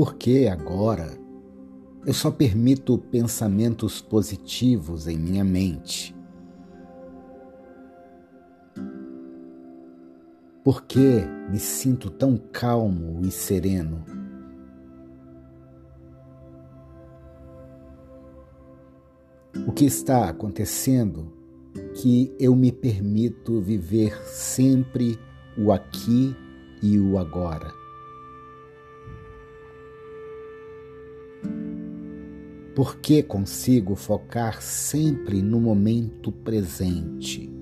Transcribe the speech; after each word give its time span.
Por 0.00 0.14
que 0.14 0.48
agora 0.48 1.10
eu 2.06 2.14
só 2.14 2.30
permito 2.30 2.96
pensamentos 2.96 4.00
positivos 4.00 5.06
em 5.06 5.18
minha 5.18 5.44
mente? 5.44 6.16
Por 10.64 10.84
que 10.84 11.20
me 11.50 11.58
sinto 11.58 12.08
tão 12.08 12.38
calmo 12.38 13.20
e 13.22 13.30
sereno? 13.30 14.02
O 19.66 19.72
que 19.72 19.84
está 19.84 20.30
acontecendo 20.30 21.30
que 21.96 22.34
eu 22.40 22.56
me 22.56 22.72
permito 22.72 23.60
viver 23.60 24.16
sempre 24.24 25.18
o 25.58 25.70
aqui 25.70 26.34
e 26.82 26.98
o 26.98 27.18
agora? 27.18 27.79
Por 32.80 32.96
que 32.96 33.22
consigo 33.22 33.94
focar 33.94 34.62
sempre 34.62 35.42
no 35.42 35.60
momento 35.60 36.32
presente? 36.32 37.52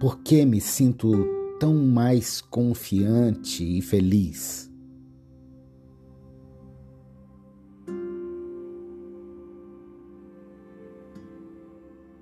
Por 0.00 0.20
que 0.20 0.46
me 0.46 0.62
sinto 0.62 1.12
tão 1.60 1.74
mais 1.74 2.40
confiante 2.40 3.62
e 3.62 3.82
feliz? 3.82 4.72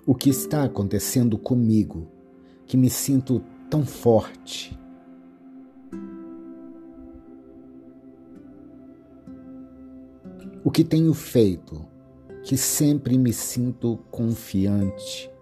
O 0.04 0.12
que 0.12 0.28
está 0.28 0.64
acontecendo 0.64 1.38
comigo 1.38 2.08
que 2.66 2.76
me 2.76 2.90
sinto 2.90 3.40
tão 3.70 3.86
forte? 3.86 4.76
Que 10.74 10.84
tenho 10.84 11.14
feito 11.14 11.86
que 12.42 12.58
sempre 12.58 13.16
me 13.16 13.32
sinto 13.32 13.96
confiante? 14.10 15.32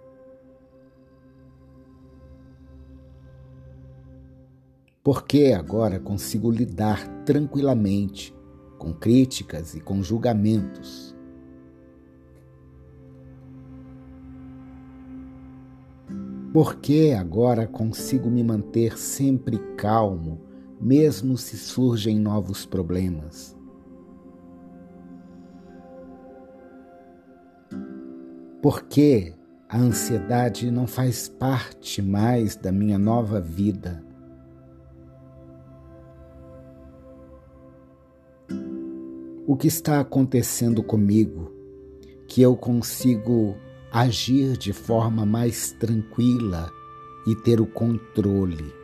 porque 5.02 5.52
agora 5.52 5.98
consigo 5.98 6.50
lidar 6.50 7.08
tranquilamente 7.24 8.34
com 8.78 8.92
críticas 8.92 9.74
e 9.74 9.80
com 9.80 10.02
julgamentos. 10.02 11.14
Porque 16.52 17.16
agora 17.18 17.66
consigo 17.66 18.30
me 18.30 18.44
manter 18.44 18.98
sempre 18.98 19.58
calmo, 19.76 20.40
mesmo 20.80 21.36
se 21.36 21.56
surgem 21.56 22.18
novos 22.20 22.66
problemas. 22.66 23.56
Porque 28.62 29.34
a 29.68 29.76
ansiedade 29.76 30.70
não 30.70 30.86
faz 30.86 31.28
parte 31.28 32.00
mais 32.00 32.56
da 32.56 32.72
minha 32.72 32.98
nova 32.98 33.40
vida. 33.40 34.02
o 39.52 39.56
que 39.56 39.66
está 39.66 40.00
acontecendo 40.00 40.82
comigo, 40.82 41.52
que 42.26 42.40
eu 42.40 42.56
consigo 42.56 43.56
agir 43.90 44.56
de 44.56 44.72
forma 44.72 45.26
mais 45.26 45.72
tranquila 45.72 46.70
e 47.26 47.34
ter 47.34 47.60
o 47.60 47.66
controle. 47.66 48.81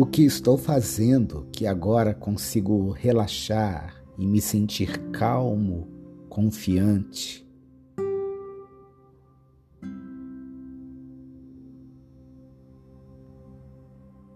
O 0.00 0.06
que 0.06 0.22
estou 0.22 0.56
fazendo 0.56 1.48
que 1.52 1.66
agora 1.66 2.14
consigo 2.14 2.92
relaxar 2.92 4.00
e 4.16 4.28
me 4.28 4.40
sentir 4.40 4.96
calmo, 5.10 5.88
confiante? 6.28 7.44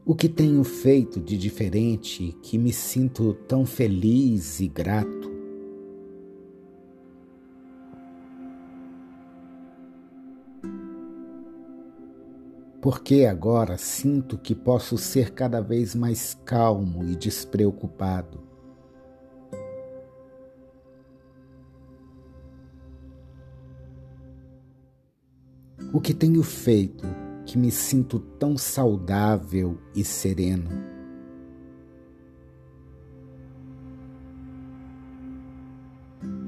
O 0.05 0.17
que 0.17 0.29
tenho 0.29 0.65
feito 0.65 1.21
de 1.21 1.39
diferente 1.39 2.37
que 2.43 2.59
me 2.59 2.73
sinto 2.73 3.33
tão 3.47 3.65
feliz 3.65 4.59
e 4.59 4.67
grato? 4.67 5.32
Porque 12.83 13.27
agora 13.27 13.79
sinto 13.79 14.37
que 14.37 14.57
posso 14.57 14.99
ser 14.99 15.31
cada 15.31 15.61
vez 15.61 15.95
mais 15.95 16.37
calmo 16.45 17.05
e 17.05 17.15
despreocupado. 17.15 18.43
O 25.93 26.01
que 26.01 26.13
tenho 26.13 26.43
feito 26.43 27.07
que 27.47 27.57
me 27.57 27.71
sinto 27.71 28.19
tão 28.19 28.59
saudável 28.59 29.79
e 29.95 30.03
sereno. 30.03 30.71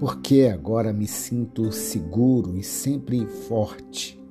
Porque 0.01 0.51
agora 0.53 0.93
me 0.93 1.07
sinto 1.07 1.71
seguro 1.71 2.57
e 2.57 2.65
sempre 2.65 3.25
forte. 3.25 4.24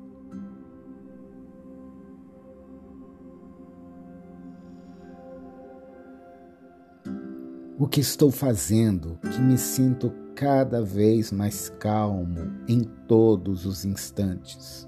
O 7.84 7.88
que 7.90 8.00
estou 8.00 8.32
fazendo 8.32 9.20
que 9.30 9.42
me 9.42 9.58
sinto 9.58 10.10
cada 10.34 10.82
vez 10.82 11.34
mais 11.34 11.68
calmo 11.68 12.54
em 12.66 12.82
todos 12.82 13.66
os 13.66 13.84
instantes. 13.84 14.88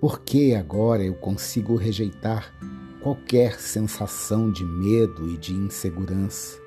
Por 0.00 0.20
que 0.20 0.54
agora 0.54 1.02
eu 1.02 1.14
consigo 1.14 1.74
rejeitar 1.74 2.54
qualquer 3.02 3.58
sensação 3.58 4.48
de 4.52 4.64
medo 4.64 5.28
e 5.28 5.36
de 5.36 5.52
insegurança? 5.52 6.61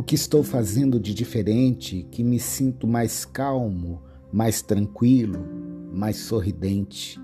O 0.00 0.02
que 0.02 0.14
estou 0.14 0.42
fazendo 0.42 0.98
de 0.98 1.12
diferente 1.12 2.08
que 2.10 2.24
me 2.24 2.38
sinto 2.40 2.86
mais 2.86 3.26
calmo, 3.26 4.00
mais 4.32 4.62
tranquilo, 4.62 5.44
mais 5.92 6.16
sorridente? 6.16 7.20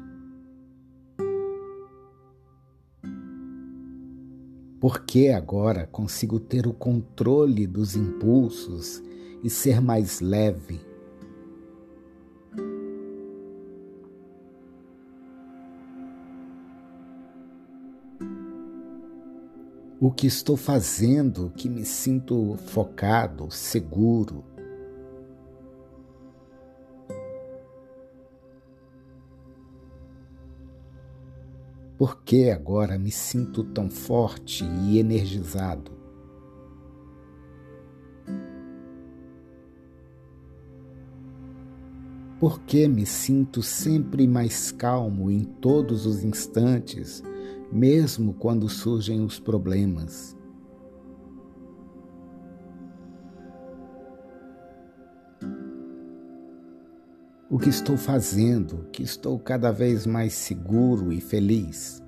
Porque 4.78 5.28
agora 5.28 5.86
consigo 5.86 6.38
ter 6.38 6.66
o 6.66 6.74
controle 6.74 7.66
dos 7.66 7.96
impulsos 7.96 9.02
e 9.42 9.48
ser 9.48 9.80
mais 9.80 10.20
leve. 10.20 10.78
O 20.06 20.12
que 20.12 20.28
estou 20.28 20.56
fazendo 20.56 21.52
que 21.56 21.68
me 21.68 21.84
sinto 21.84 22.56
focado, 22.68 23.50
seguro. 23.50 24.44
Por 31.98 32.22
que 32.22 32.52
agora 32.52 32.96
me 32.96 33.10
sinto 33.10 33.64
tão 33.64 33.90
forte 33.90 34.64
e 34.64 35.00
energizado? 35.00 35.90
Porque 42.38 42.86
me 42.86 43.04
sinto 43.04 43.60
sempre 43.60 44.28
mais 44.28 44.70
calmo 44.70 45.32
em 45.32 45.42
todos 45.42 46.06
os 46.06 46.22
instantes, 46.22 47.24
mesmo 47.72 48.34
quando 48.34 48.68
surgem 48.68 49.24
os 49.24 49.38
problemas. 49.38 50.36
O 57.48 57.58
que 57.58 57.68
estou 57.68 57.96
fazendo 57.96 58.88
que 58.92 59.02
estou 59.02 59.38
cada 59.38 59.70
vez 59.70 60.06
mais 60.06 60.32
seguro 60.32 61.12
e 61.12 61.20
feliz? 61.20 62.02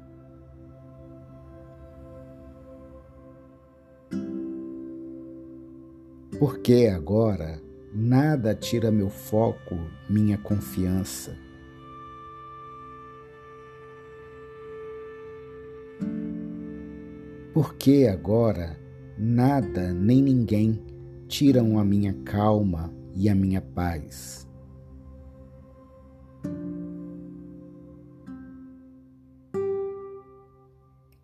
Porque 6.38 6.92
agora 6.94 7.60
Nada 7.94 8.54
tira 8.54 8.92
meu 8.92 9.08
foco, 9.08 9.74
minha 10.10 10.36
confiança. 10.36 11.34
Por 17.52 17.74
que 17.74 18.06
agora 18.06 18.78
nada 19.18 19.92
nem 19.92 20.22
ninguém 20.22 20.80
tiram 21.26 21.78
a 21.78 21.84
minha 21.84 22.12
calma 22.24 22.92
e 23.14 23.28
a 23.28 23.34
minha 23.34 23.60
paz? 23.60 24.46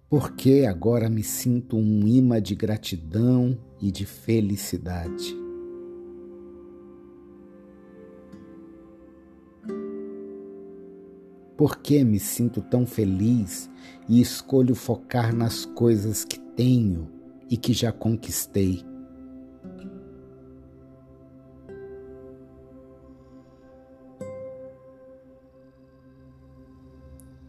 Porque 0.08 0.64
agora 0.68 1.10
me 1.10 1.22
sinto 1.22 1.76
um 1.76 2.06
imã 2.06 2.40
de 2.40 2.54
gratidão 2.54 3.58
e 3.80 3.90
de 3.90 4.06
felicidade. 4.06 5.43
Por 11.64 11.78
que 11.78 12.04
me 12.04 12.20
sinto 12.20 12.60
tão 12.60 12.84
feliz 12.84 13.70
e 14.06 14.20
escolho 14.20 14.74
focar 14.74 15.34
nas 15.34 15.64
coisas 15.64 16.22
que 16.22 16.38
tenho 16.38 17.10
e 17.48 17.56
que 17.56 17.72
já 17.72 17.90
conquistei? 17.90 18.84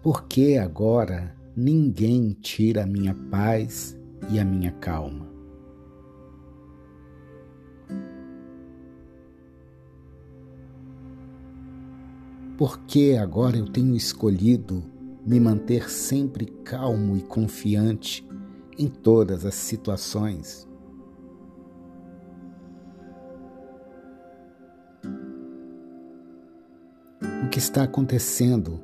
Por 0.01 0.23
que 0.29 0.57
agora 0.57 1.35
ninguém 1.53 2.31
tira 2.41 2.83
a 2.83 2.87
minha 2.87 3.13
paz 3.29 3.99
e 4.29 4.39
a 4.39 4.45
minha 4.45 4.71
calma. 4.71 5.34
Porque 12.57 13.17
agora 13.19 13.57
eu 13.57 13.65
tenho 13.65 13.95
escolhido 13.95 14.83
me 15.25 15.39
manter 15.39 15.89
sempre 15.89 16.45
calmo 16.63 17.17
e 17.17 17.21
confiante 17.21 18.25
em 18.77 18.87
todas 18.87 19.45
as 19.45 19.55
situações. 19.55 20.67
O 27.43 27.49
que 27.49 27.59
está 27.59 27.83
acontecendo 27.83 28.81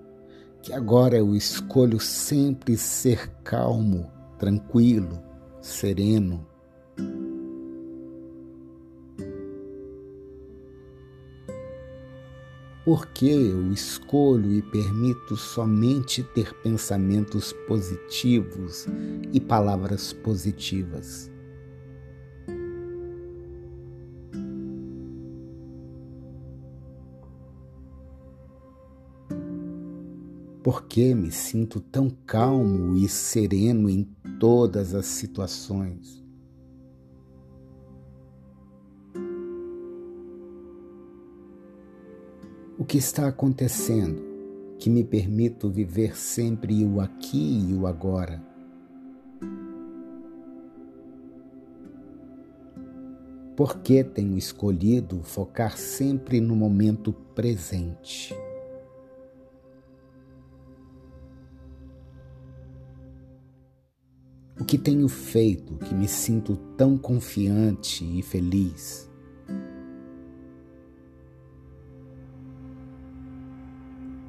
que 0.62 0.74
agora 0.74 1.18
eu 1.18 1.36
escolho 1.36 2.00
sempre 2.00 2.78
ser 2.78 3.30
calmo, 3.44 4.12
tranquilo, 4.38 5.22
sereno. 5.60 6.51
Porque 12.94 13.26
eu 13.26 13.72
escolho 13.72 14.52
e 14.52 14.62
permito 14.62 15.38
somente 15.38 16.22
ter 16.22 16.54
pensamentos 16.56 17.54
positivos 17.66 18.86
e 19.32 19.40
palavras 19.40 20.12
positivas. 20.12 21.32
Por 30.62 30.84
que 30.88 31.16
me 31.16 31.32
sinto 31.32 31.80
tão 31.80 32.10
calmo 32.10 32.98
e 32.98 33.08
sereno 33.08 33.90
em 33.90 34.04
todas 34.38 34.94
as 34.94 35.06
situações? 35.06 36.21
O 42.82 42.84
que 42.84 42.98
está 42.98 43.28
acontecendo 43.28 44.24
que 44.80 44.90
me 44.90 45.04
permito 45.04 45.70
viver 45.70 46.18
sempre 46.18 46.84
o 46.84 47.00
aqui 47.00 47.68
e 47.70 47.76
o 47.76 47.86
agora? 47.86 48.42
Por 53.56 53.82
que 53.82 54.04
tenho 54.04 54.36
escolhido 54.36 55.22
focar 55.22 55.78
sempre 55.78 56.42
no 56.42 56.56
momento 56.56 57.14
presente? 57.14 58.34
O 64.60 64.66
que 64.66 64.80
tenho 64.80 65.08
feito 65.08 65.76
que 65.76 65.94
me 65.94 66.08
sinto 66.08 66.56
tão 66.76 66.98
confiante 66.98 68.04
e 68.04 68.24
feliz? 68.24 69.11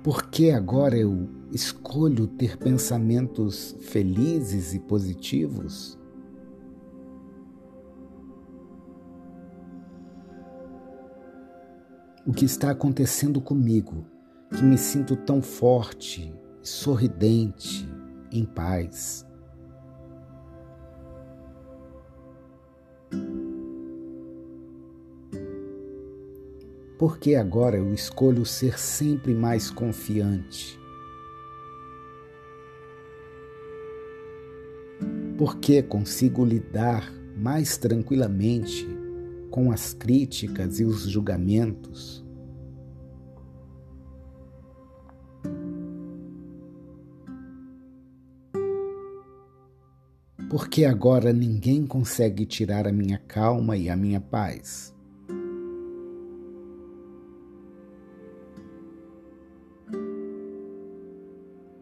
Por 0.02 0.30
que 0.30 0.50
agora 0.50 0.96
eu 0.96 1.28
escolho 1.52 2.26
ter 2.26 2.56
pensamentos 2.56 3.76
felizes 3.82 4.74
e 4.74 4.80
positivos? 4.80 5.96
O 12.26 12.32
que 12.32 12.44
está 12.44 12.72
acontecendo 12.72 13.40
comigo 13.40 14.04
que 14.56 14.64
me 14.64 14.76
sinto 14.76 15.14
tão 15.14 15.40
forte, 15.40 16.34
sorridente, 16.62 17.88
em 18.32 18.44
paz? 18.44 19.24
Porque 27.02 27.34
agora 27.34 27.76
eu 27.76 27.92
escolho 27.92 28.46
ser 28.46 28.78
sempre 28.78 29.34
mais 29.34 29.68
confiante. 29.68 30.78
Porque 35.36 35.82
consigo 35.82 36.44
lidar 36.44 37.12
mais 37.36 37.76
tranquilamente 37.76 38.86
com 39.50 39.72
as 39.72 39.92
críticas 39.92 40.78
e 40.78 40.84
os 40.84 41.02
julgamentos. 41.10 42.24
Porque 50.48 50.84
agora 50.84 51.32
ninguém 51.32 51.84
consegue 51.84 52.46
tirar 52.46 52.86
a 52.86 52.92
minha 52.92 53.18
calma 53.18 53.76
e 53.76 53.90
a 53.90 53.96
minha 53.96 54.20
paz. 54.20 54.94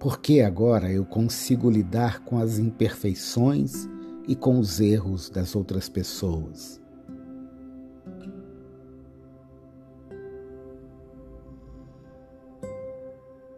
Porque 0.00 0.40
agora 0.40 0.90
eu 0.90 1.04
consigo 1.04 1.70
lidar 1.70 2.24
com 2.24 2.38
as 2.38 2.58
imperfeições 2.58 3.86
e 4.26 4.34
com 4.34 4.58
os 4.58 4.80
erros 4.80 5.28
das 5.28 5.54
outras 5.54 5.90
pessoas. 5.90 6.80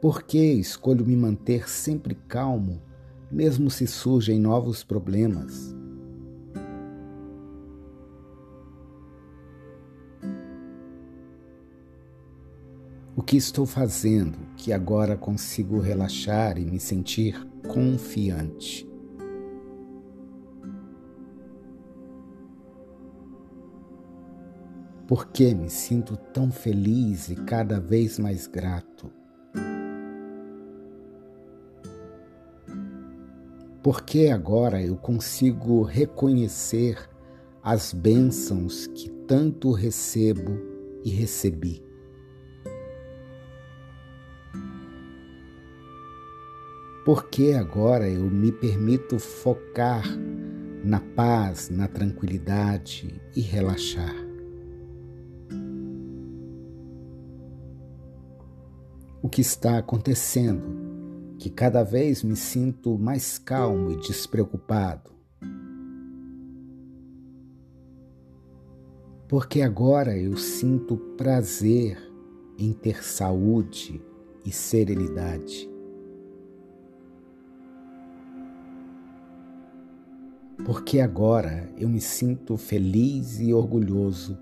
Por 0.00 0.25
que 0.25 0.54
escolho 0.54 1.06
me 1.06 1.16
manter 1.16 1.70
sempre 1.70 2.16
calmo, 2.26 2.82
mesmo 3.30 3.70
se 3.70 3.87
surgem 3.87 4.40
novos 4.40 4.82
problemas? 4.82 5.82
Que 13.33 13.39
estou 13.39 13.65
fazendo 13.65 14.37
que 14.59 14.75
agora 14.75 15.17
consigo 15.17 15.79
relaxar 15.79 16.59
e 16.59 16.67
me 16.67 16.79
sentir 16.79 17.49
confiante? 17.67 18.87
Por 25.09 25.29
que 25.29 25.55
me 25.55 25.71
sinto 25.71 26.15
tão 26.15 26.53
feliz 26.53 27.31
e 27.31 27.35
cada 27.35 27.81
vez 27.81 28.19
mais 28.19 28.47
grato? 28.47 29.11
Por 33.83 34.03
que 34.03 34.29
agora 34.29 34.83
eu 34.83 34.99
consigo 34.99 35.81
reconhecer 35.81 36.99
as 37.62 37.95
bênçãos 37.95 38.87
que 38.89 39.09
tanto 39.27 39.73
recebo 39.73 40.53
e 41.03 41.09
recebi? 41.09 41.91
Porque 47.04 47.52
agora 47.52 48.09
eu 48.09 48.30
me 48.30 48.52
permito 48.52 49.18
focar 49.18 50.04
na 50.85 51.00
paz, 51.00 51.68
na 51.68 51.88
tranquilidade 51.88 53.21
e 53.35 53.40
relaxar. 53.40 54.14
O 59.21 59.28
que 59.28 59.40
está 59.40 59.78
acontecendo? 59.78 61.37
Que 61.38 61.50
cada 61.50 61.82
vez 61.82 62.23
me 62.23 62.37
sinto 62.37 62.97
mais 62.99 63.38
calmo 63.38 63.90
e 63.90 63.97
despreocupado. 63.97 65.11
Porque 69.28 69.62
agora 69.62 70.16
eu 70.16 70.37
sinto 70.37 70.97
prazer 71.16 71.97
em 72.59 72.73
ter 72.73 73.02
saúde 73.02 74.00
e 74.44 74.52
serenidade. 74.52 75.72
Porque 80.64 81.00
agora 81.00 81.69
eu 81.76 81.88
me 81.88 82.00
sinto 82.00 82.57
feliz 82.57 83.40
e 83.40 83.52
orgulhoso 83.52 84.38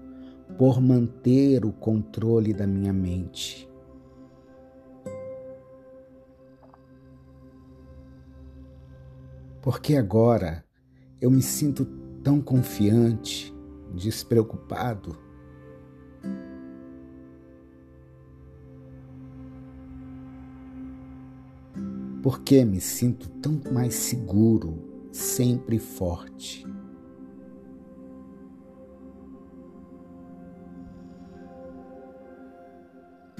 por 0.59 0.79
manter 0.79 1.65
o 1.65 1.73
controle 1.73 2.53
da 2.53 2.67
minha 2.67 2.93
mente. 2.93 3.67
Porque 9.63 9.97
agora 9.97 10.63
eu 11.23 11.31
me 11.31 11.41
sinto 11.41 11.87
tão 12.23 12.39
confiante, 12.39 13.55
despreocupado. 13.95 15.17
Porque 22.23 22.63
me 22.67 22.81
sinto 22.81 23.31
tão 23.41 23.59
mais 23.73 23.95
seguro, 23.95 24.90
sempre 25.13 25.79
forte. 25.79 26.67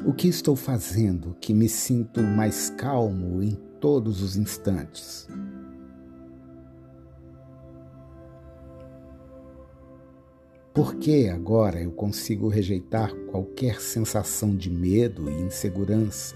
O 0.05 0.13
que 0.13 0.29
estou 0.29 0.57
fazendo 0.57 1.37
que 1.41 1.53
me 1.53 1.69
sinto 1.69 2.23
mais 2.23 2.71
calmo 2.71 3.43
em 3.43 3.55
todos 3.81 4.23
os 4.23 4.37
instantes? 4.37 5.29
Por 10.73 10.95
que 10.95 11.29
agora 11.29 11.83
eu 11.83 11.93
consigo 11.93 12.49
rejeitar 12.49 13.15
qualquer 13.31 13.81
sensação 13.81 14.57
de 14.57 14.71
medo 14.71 15.31
e 15.31 15.43
insegurança? 15.43 16.35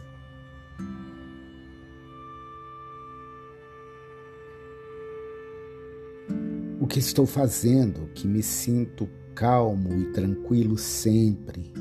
O 6.84 6.86
que 6.86 6.98
estou 6.98 7.24
fazendo 7.24 8.08
que 8.08 8.28
me 8.28 8.42
sinto 8.42 9.08
calmo 9.34 9.96
e 9.96 10.12
tranquilo 10.12 10.76
sempre? 10.76 11.72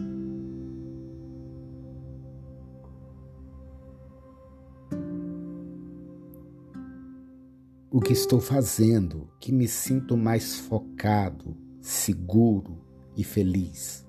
O 7.92 8.00
que 8.00 8.14
estou 8.14 8.40
fazendo 8.40 9.28
que 9.42 9.52
me 9.52 9.68
sinto 9.68 10.16
mais 10.16 10.56
focado 10.56 11.54
seguro 11.82 12.78
e 13.18 13.26
feliz. 13.26 14.08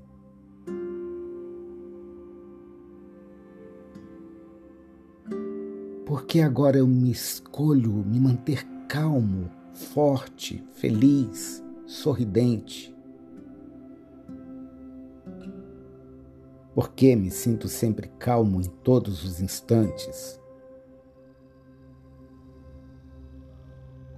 Porque 6.07 6.41
agora 6.41 6.79
eu 6.79 6.87
me 6.87 7.11
escolho 7.11 7.93
me 8.07 8.21
manter 8.21 8.65
calmo, 8.89 9.51
forte, 9.75 10.65
feliz, 10.77 11.63
sorridente. 11.87 12.95
Porque 16.75 17.15
me 17.15 17.31
sinto 17.31 17.69
sempre 17.69 18.09
calmo 18.19 18.61
em 18.61 18.65
todos 18.65 19.25
os 19.25 19.41
instantes. 19.41 20.41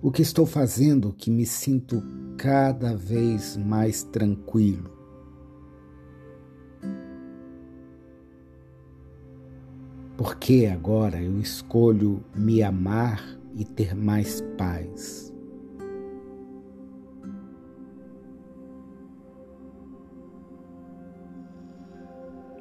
O 0.02 0.10
que 0.10 0.22
estou 0.22 0.46
fazendo 0.46 1.12
que 1.12 1.30
me 1.30 1.44
sinto 1.44 2.02
cada 2.36 2.94
vez 2.94 3.56
mais 3.56 4.04
tranquilo? 4.04 4.94
Porque 10.16 10.70
agora 10.72 11.20
eu 11.20 11.38
escolho 11.40 12.24
me 12.34 12.62
amar 12.62 13.22
e 13.54 13.64
ter 13.64 13.94
mais 13.94 14.40
paz. 14.56 15.35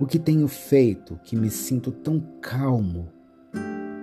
O 0.05 0.07
que 0.07 0.19
tenho 0.19 0.47
feito 0.47 1.19
que 1.23 1.35
me 1.35 1.49
sinto 1.49 1.91
tão 1.91 2.19
calmo, 2.39 3.11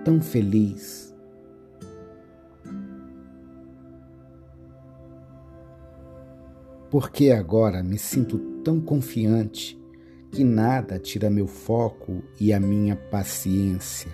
tão 0.03 0.19
feliz? 0.19 1.15
porque 6.89 7.31
agora 7.31 7.81
me 7.81 7.97
sinto 7.97 8.37
tão 8.65 8.81
confiante 8.81 9.81
que 10.29 10.43
nada 10.43 10.99
tira 10.99 11.29
meu 11.29 11.47
foco 11.47 12.21
e 12.37 12.51
a 12.51 12.59
minha 12.59 12.97
paciência. 12.97 14.11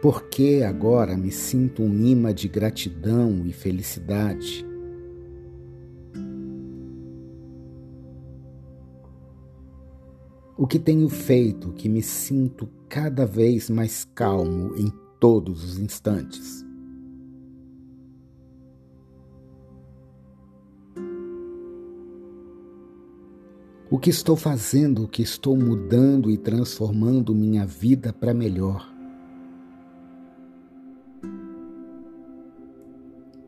Porque 0.00 0.64
agora 0.64 1.16
me 1.16 1.32
sinto 1.32 1.82
um 1.82 2.06
imã 2.06 2.32
de 2.32 2.46
gratidão 2.46 3.42
e 3.44 3.52
felicidade. 3.52 4.69
Que 10.70 10.78
tenho 10.78 11.08
feito 11.08 11.72
que 11.72 11.88
me 11.88 12.00
sinto 12.00 12.68
cada 12.88 13.26
vez 13.26 13.68
mais 13.68 14.04
calmo 14.14 14.72
em 14.76 14.88
todos 15.18 15.64
os 15.64 15.80
instantes. 15.80 16.64
O 23.90 23.98
que 23.98 24.10
estou 24.10 24.36
fazendo, 24.36 25.02
o 25.02 25.08
que 25.08 25.22
estou 25.22 25.56
mudando 25.56 26.30
e 26.30 26.38
transformando 26.38 27.34
minha 27.34 27.66
vida 27.66 28.12
para 28.12 28.32
melhor. 28.32 28.88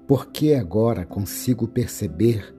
Porque 0.09 0.55
agora 0.55 1.07
consigo 1.07 1.69
perceber 1.69 2.53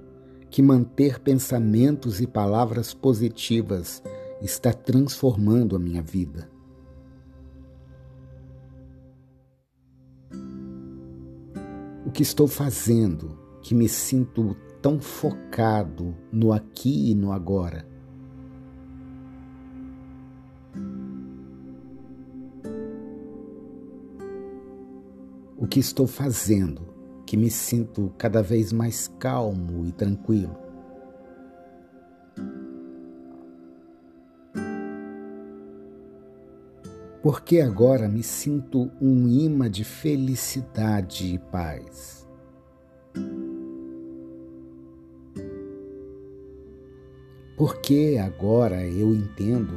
que 0.49 0.61
manter 0.61 1.19
pensamentos 1.19 2.21
e 2.21 2.27
palavras 2.27 2.93
positivas 2.93 4.01
está 4.43 4.73
transformando 4.73 5.75
a 5.75 5.79
minha 5.79 6.01
vida. 6.01 6.49
O 12.05 12.11
que 12.11 12.21
estou 12.21 12.47
fazendo 12.47 13.39
que 13.61 13.73
me 13.73 13.87
sinto 13.87 14.55
tão 14.81 14.99
focado 14.99 16.13
no 16.29 16.51
aqui 16.51 17.11
e 17.11 17.15
no 17.15 17.31
agora. 17.31 17.87
O 25.57 25.65
que 25.65 25.79
estou 25.79 26.05
fazendo 26.05 26.81
que 27.25 27.37
me 27.37 27.49
sinto 27.49 28.13
cada 28.17 28.43
vez 28.43 28.73
mais 28.73 29.07
calmo 29.07 29.85
e 29.85 29.93
tranquilo? 29.93 30.62
Porque 37.23 37.61
agora 37.61 38.09
me 38.09 38.21
sinto 38.21 38.91
um 39.01 39.29
imã 39.29 39.71
de 39.71 39.85
felicidade 39.85 41.33
e 41.33 41.39
paz. 41.39 42.27
Porque 47.55 48.19
agora 48.21 48.85
eu 48.85 49.13
entendo 49.13 49.73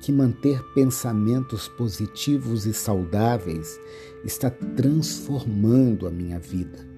que 0.00 0.10
manter 0.10 0.62
pensamentos 0.72 1.68
positivos 1.68 2.64
e 2.64 2.72
saudáveis 2.72 3.78
está 4.24 4.48
transformando 4.48 6.06
a 6.06 6.10
minha 6.10 6.38
vida. 6.38 6.89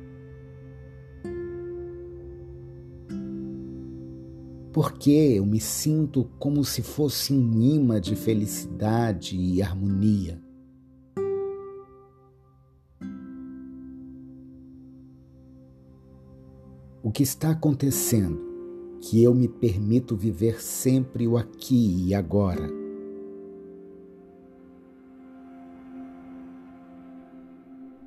Porque 4.72 5.10
eu 5.10 5.44
me 5.44 5.60
sinto 5.60 6.24
como 6.38 6.64
se 6.64 6.82
fosse 6.82 7.34
um 7.34 7.60
imã 7.60 8.00
de 8.00 8.16
felicidade 8.16 9.36
e 9.36 9.60
harmonia. 9.60 10.40
O 17.02 17.10
que 17.12 17.22
está 17.22 17.50
acontecendo 17.50 18.40
que 19.02 19.22
eu 19.22 19.34
me 19.34 19.48
permito 19.48 20.16
viver 20.16 20.62
sempre 20.62 21.26
o 21.26 21.36
aqui 21.36 22.06
e 22.06 22.14
agora. 22.14 22.70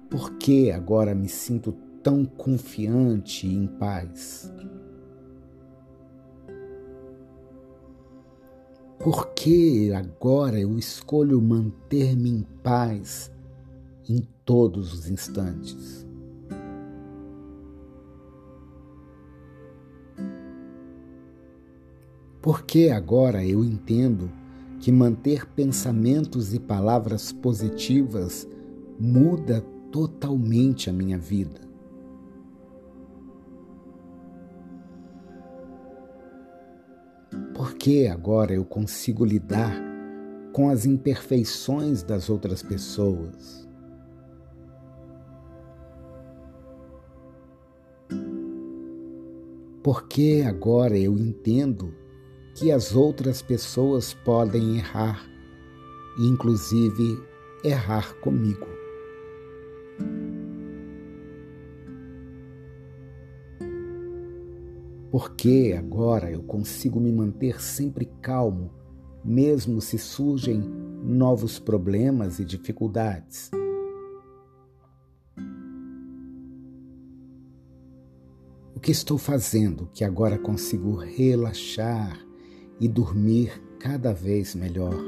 Por 0.09 0.37
que 0.37 0.71
agora 0.71 1.13
me 1.13 1.27
sinto 1.27 1.73
tão 2.01 2.23
confiante 2.23 3.45
e 3.45 3.53
em 3.53 3.67
paz? 3.67 4.49
Por 9.05 9.35
que 9.35 9.93
agora 9.93 10.59
eu 10.59 10.79
escolho 10.79 11.39
manter-me 11.39 12.27
em 12.27 12.41
paz 12.63 13.31
em 14.09 14.27
todos 14.43 14.95
os 14.95 15.07
instantes? 15.07 16.03
Porque 22.41 22.89
agora 22.89 23.45
eu 23.45 23.63
entendo 23.63 24.31
que 24.79 24.91
manter 24.91 25.45
pensamentos 25.49 26.55
e 26.55 26.59
palavras 26.59 27.31
positivas 27.31 28.47
muda 28.99 29.61
totalmente 29.91 30.89
a 30.89 30.93
minha 30.93 31.19
vida. 31.19 31.64
Porque 37.85 38.07
agora 38.07 38.51
eu 38.51 38.65
consigo 38.65 39.23
lidar 39.23 39.79
com 40.51 40.71
as 40.71 40.87
imperfeições 40.87 42.01
das 42.01 42.31
outras 42.31 42.63
pessoas. 42.63 43.69
Porque 49.83 50.43
agora 50.47 50.97
eu 50.97 51.15
entendo 51.15 51.93
que 52.55 52.71
as 52.71 52.95
outras 52.95 53.43
pessoas 53.43 54.15
podem 54.15 54.77
errar, 54.77 55.23
inclusive 56.17 57.19
errar 57.63 58.15
comigo. 58.15 58.74
Porque 65.17 65.73
agora 65.79 66.29
eu 66.29 66.43
consigo 66.43 66.99
me 66.99 67.09
manter 67.09 67.61
sempre 67.61 68.05
calmo, 68.21 68.69
mesmo 69.23 69.79
se 69.79 69.97
surgem 69.97 70.59
novos 70.59 71.57
problemas 71.57 72.37
e 72.37 72.43
dificuldades. 72.43 73.49
O 78.75 78.79
que 78.81 78.91
estou 78.91 79.17
fazendo 79.17 79.89
que 79.93 80.03
agora 80.03 80.37
consigo 80.37 80.95
relaxar 80.95 82.19
e 82.77 82.85
dormir 82.85 83.63
cada 83.79 84.11
vez 84.11 84.53
melhor? 84.53 85.01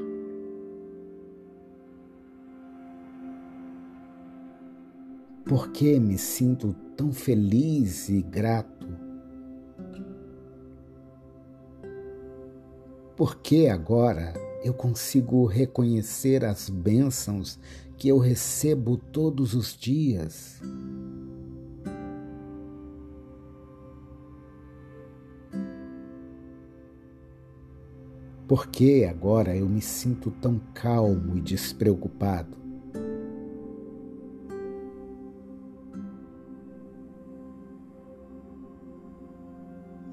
Por 5.43 5.73
que 5.73 5.99
me 5.99 6.17
sinto 6.17 6.73
tão 6.95 7.11
feliz 7.11 8.07
e 8.07 8.21
grato? 8.21 9.06
Por 13.17 13.37
que 13.37 13.67
agora 13.67 14.31
eu 14.63 14.75
consigo 14.75 15.43
reconhecer 15.47 16.45
as 16.45 16.69
bênçãos 16.69 17.57
que 17.97 18.07
eu 18.07 18.19
recebo 18.19 18.95
todos 18.95 19.55
os 19.55 19.75
dias? 19.75 20.61
Por 28.47 28.67
que 28.67 29.03
agora 29.03 29.57
eu 29.57 29.67
me 29.67 29.81
sinto 29.81 30.29
tão 30.29 30.61
calmo 30.75 31.35
e 31.35 31.41
despreocupado? 31.41 32.66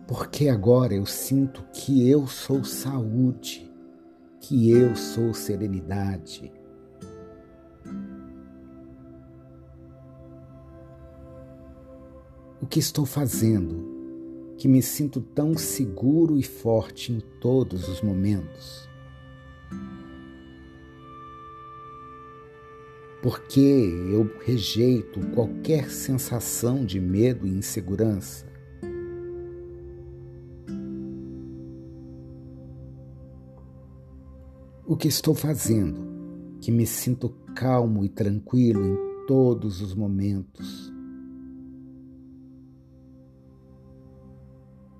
Porque 0.07 0.49
agora 0.49 0.95
eu 0.95 1.07
sinto 1.07 1.65
que 1.73 2.09
eu 2.09 2.27
sou 2.27 2.63
saúde, 2.63 3.71
que 4.41 4.71
eu 4.71 4.95
sou 4.95 5.33
serenidade. 5.33 6.53
O 12.61 12.67
que 12.67 12.79
estou 12.79 13.07
fazendo 13.07 13.95
que 14.57 14.69
me 14.69 14.81
sinto 14.81 15.21
tão 15.21 15.57
seguro 15.57 16.39
e 16.39 16.43
forte 16.43 17.13
em 17.13 17.21
todos 17.41 17.89
os 17.89 18.01
momentos. 18.01 18.89
Porque 23.23 23.61
eu 23.61 24.31
rejeito 24.45 25.21
qualquer 25.35 25.91
sensação 25.91 26.85
de 26.85 27.01
medo 27.01 27.47
e 27.47 27.51
insegurança. 27.51 28.54
O 34.87 34.99
que 34.99 35.09
estou 35.09 35.35
fazendo 35.35 36.59
que 36.61 36.71
me 36.71 36.87
sinto 36.87 37.31
calmo 37.55 38.05
e 38.05 38.09
tranquilo 38.09 38.85
em 38.85 39.27
todos 39.27 39.81
os 39.81 39.95
momentos. 39.95 40.93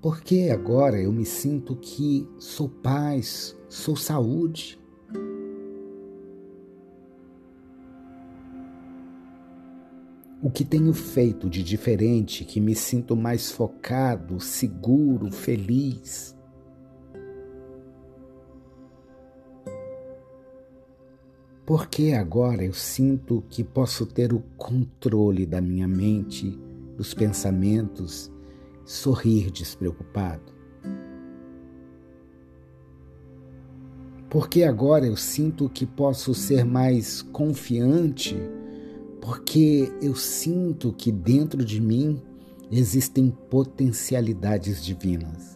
Porque 0.01 0.49
agora 0.51 0.99
eu 0.99 1.13
me 1.13 1.23
sinto 1.23 1.75
que 1.75 2.27
sou 2.39 2.67
paz, 2.67 3.55
sou 3.69 3.95
saúde. 3.95 4.79
O 10.41 10.49
que 10.49 10.65
tenho 10.65 10.93
feito 10.93 11.47
de 11.47 11.61
diferente 11.61 12.43
que 12.43 12.59
me 12.59 12.73
sinto 12.73 13.15
mais 13.15 13.51
focado, 13.51 14.39
seguro, 14.39 15.31
feliz? 15.31 16.34
Porque 21.65 22.11
agora 22.11 22.63
eu 22.63 22.73
sinto 22.73 23.43
que 23.49 23.63
posso 23.63 24.05
ter 24.05 24.31
o 24.31 24.39
controle 24.55 25.47
da 25.47 25.59
minha 25.59 25.87
mente, 25.87 26.57
dos 26.95 27.13
pensamentos 27.13 28.31
sorrir 28.85 29.49
despreocupado. 29.49 30.53
Porque 34.29 34.63
agora 34.63 35.07
eu 35.07 35.17
sinto 35.17 35.67
que 35.67 35.87
posso 35.87 36.35
ser 36.35 36.63
mais 36.63 37.23
confiante, 37.23 38.37
porque 39.19 39.91
eu 40.01 40.13
sinto 40.13 40.93
que 40.93 41.11
dentro 41.11 41.65
de 41.65 41.81
mim 41.81 42.21
existem 42.71 43.31
potencialidades 43.49 44.83
divinas. 44.83 45.54